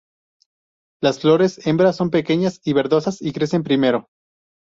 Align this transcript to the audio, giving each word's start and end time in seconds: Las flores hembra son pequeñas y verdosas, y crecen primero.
Las 1.03 1.19
flores 1.19 1.63
hembra 1.67 1.93
son 1.93 2.09
pequeñas 2.09 2.59
y 2.65 2.73
verdosas, 2.73 3.21
y 3.21 3.33
crecen 3.33 3.61
primero. 3.61 4.09